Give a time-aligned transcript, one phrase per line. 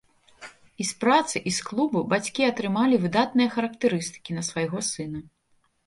[0.83, 5.19] І з працы, і з клубу бацькі атрымалі выдатныя характарыстыкі на свайго сына.